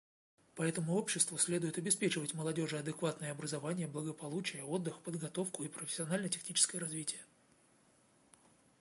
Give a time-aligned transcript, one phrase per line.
[0.55, 7.21] Поэтому обществу следует обеспечивать молодежи адекватные образование, благополучие, отдых, подготовку и профессионально-техническое развитие.